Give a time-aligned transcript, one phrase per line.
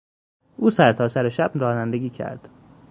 [0.57, 2.49] او سرتاسر شب رانندگی کرد.